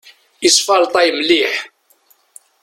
[0.47, 1.53] Isfalṭay mliḥ.